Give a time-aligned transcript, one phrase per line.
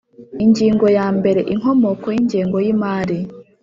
[0.43, 3.17] Ingingo ya mbere Inkomoko y’ingengo y’imari